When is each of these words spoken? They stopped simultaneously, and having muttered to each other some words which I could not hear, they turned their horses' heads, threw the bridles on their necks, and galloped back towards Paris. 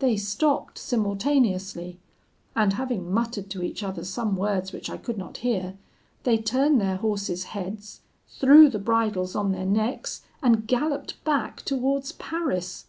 They 0.00 0.18
stopped 0.18 0.76
simultaneously, 0.76 1.98
and 2.54 2.74
having 2.74 3.10
muttered 3.10 3.48
to 3.48 3.62
each 3.62 3.82
other 3.82 4.04
some 4.04 4.36
words 4.36 4.70
which 4.70 4.90
I 4.90 4.98
could 4.98 5.16
not 5.16 5.38
hear, 5.38 5.78
they 6.24 6.36
turned 6.36 6.78
their 6.78 6.96
horses' 6.96 7.44
heads, 7.56 8.02
threw 8.28 8.68
the 8.68 8.78
bridles 8.78 9.34
on 9.34 9.52
their 9.52 9.64
necks, 9.64 10.24
and 10.42 10.66
galloped 10.66 11.24
back 11.24 11.62
towards 11.62 12.12
Paris. 12.12 12.84